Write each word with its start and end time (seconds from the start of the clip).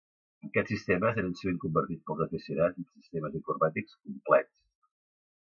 Aquests 0.45 0.71
sistemes 0.73 1.19
eren 1.23 1.35
sovint 1.41 1.59
convertits 1.65 2.07
pels 2.07 2.23
aficionats 2.27 2.81
en 2.85 2.89
sistemes 3.05 3.37
informàtics 3.43 3.95
complets. 4.01 4.59